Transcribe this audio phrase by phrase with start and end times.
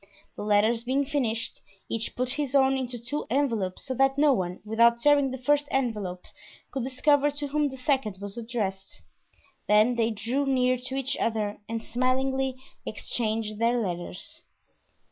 [0.35, 4.59] The letters being finished, each put his own into two envelopes, so that no one,
[4.65, 6.25] without tearing the first envelope,
[6.71, 9.03] could discover to whom the second was addressed;
[9.67, 14.41] then they drew near to each other and smilingly exchanged their letters.